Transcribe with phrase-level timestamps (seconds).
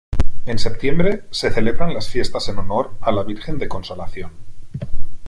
[0.47, 4.31] En septiembre se celebran las Fiestas en honor a la Virgen de Consolación.